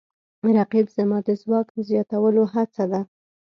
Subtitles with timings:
[0.57, 3.01] رقیب زما د ځواک د زیاتولو هڅه ده